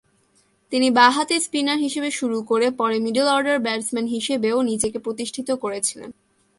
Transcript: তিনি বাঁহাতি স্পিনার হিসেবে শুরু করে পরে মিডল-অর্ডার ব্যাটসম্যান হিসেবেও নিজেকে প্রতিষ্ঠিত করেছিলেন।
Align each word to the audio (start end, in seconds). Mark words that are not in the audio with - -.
তিনি 0.71 0.87
বাঁহাতি 0.91 1.39
স্পিনার 1.39 1.77
হিসেবে 1.77 2.11
শুরু 2.11 2.37
করে 2.41 2.67
পরে 2.71 2.99
মিডল-অর্ডার 2.99 3.57
ব্যাটসম্যান 3.59 4.07
হিসেবেও 4.07 4.57
নিজেকে 4.61 4.97
প্রতিষ্ঠিত 4.99 5.49
করেছিলেন। 5.55 6.09